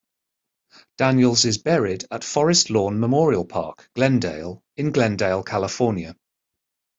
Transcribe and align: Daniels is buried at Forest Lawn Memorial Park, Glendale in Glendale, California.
Daniels 0.97 1.45
is 1.45 1.59
buried 1.59 2.05
at 2.09 2.23
Forest 2.23 2.71
Lawn 2.71 2.99
Memorial 2.99 3.45
Park, 3.45 3.87
Glendale 3.93 4.63
in 4.75 4.91
Glendale, 4.91 5.43
California. 5.43 6.15